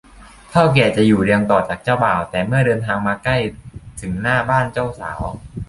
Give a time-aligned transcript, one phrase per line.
[0.49, 3.37] เถ้าแก่จะอยู่เรียงต่อจากเจ้าบ่าว แต่เมื่อเดินทางมาใกล้
[4.01, 5.21] ถึงหน้าบ้านเจ้าสาว